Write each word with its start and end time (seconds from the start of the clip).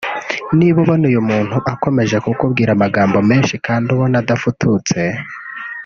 Niba 0.57 0.77
ubona 0.83 1.03
uyu 1.11 1.21
muntu 1.29 1.57
akomeje 1.73 2.15
kukubwira 2.25 2.69
amagambo 2.73 3.17
menshi 3.29 3.55
kandi 3.65 3.87
ubona 3.95 4.15
adafututse 4.21 4.99